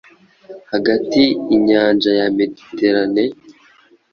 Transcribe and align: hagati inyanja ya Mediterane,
hagati 0.71 1.21
inyanja 1.55 2.09
ya 2.19 2.27
Mediterane, 2.37 3.23